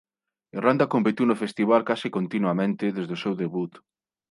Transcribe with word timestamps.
Irlanda 0.59 0.87
competiu 0.93 1.25
no 1.27 1.39
festival 1.43 1.81
case 1.89 2.07
continuamente 2.17 2.85
desde 2.97 3.13
o 3.17 3.21
seu 3.23 3.33
debut. 3.41 3.71